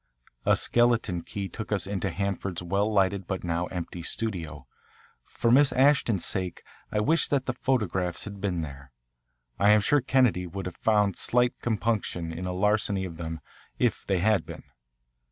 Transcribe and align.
A 0.47 0.55
skeleton 0.55 1.21
key 1.21 1.47
took 1.47 1.71
us 1.71 1.85
into 1.85 2.09
Hanford's 2.09 2.63
well 2.63 2.91
lighted 2.91 3.27
but 3.27 3.43
now 3.43 3.67
empty 3.67 4.01
studio. 4.01 4.65
For 5.25 5.51
Miss 5.51 5.71
Ashton's 5.71 6.25
sake 6.25 6.63
I 6.91 6.99
wished 6.99 7.29
that 7.29 7.45
the 7.45 7.53
photographs 7.53 8.23
had 8.23 8.41
been 8.41 8.63
there. 8.63 8.91
I 9.59 9.69
am 9.69 9.81
sure 9.81 10.01
Kennedy 10.01 10.47
would 10.47 10.65
have 10.65 10.77
found 10.77 11.17
slight 11.17 11.53
compunction 11.61 12.31
in 12.33 12.47
a 12.47 12.51
larceny 12.51 13.05
of 13.05 13.17
them, 13.17 13.41
if 13.77 14.03
they 14.03 14.17
had 14.17 14.43
been. 14.43 14.63